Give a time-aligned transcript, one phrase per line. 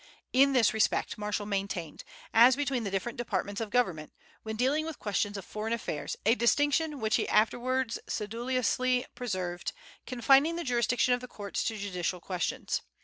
[0.33, 2.03] In this respect Marshall maintained,
[2.33, 6.33] as between the different departments of government, when dealing with questions of foreign affairs, a
[6.33, 9.73] distinction which he afterwards sedulously preserved,
[10.07, 12.81] confining the jurisdiction of the courts to judicial questions.